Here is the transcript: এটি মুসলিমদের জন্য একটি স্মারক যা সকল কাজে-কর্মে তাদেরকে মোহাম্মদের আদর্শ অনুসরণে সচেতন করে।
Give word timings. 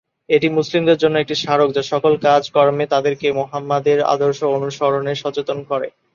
এটি 0.29 0.47
মুসলিমদের 0.49 0.97
জন্য 0.97 1.15
একটি 1.19 1.35
স্মারক 1.35 1.69
যা 1.73 1.83
সকল 1.91 2.13
কাজে-কর্মে 2.23 2.85
তাদেরকে 2.87 3.27
মোহাম্মদের 3.39 3.99
আদর্শ 4.13 4.39
অনুসরণে 4.57 5.13
সচেতন 5.15 5.57
করে। 5.69 5.87